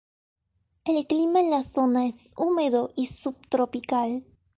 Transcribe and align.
El 0.83 1.05
clima 1.05 1.41
en 1.41 1.51
la 1.51 1.61
zona 1.61 2.07
es 2.07 2.33
húmedo 2.35 2.91
y 2.95 3.05
subtropical. 3.05 4.23